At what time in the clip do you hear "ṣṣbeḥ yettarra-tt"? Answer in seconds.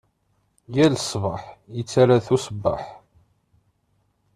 1.05-2.29